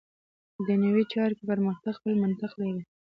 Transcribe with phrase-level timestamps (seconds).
[0.67, 2.83] دنیوي چارو کې پرمختګ خپل منطق لري.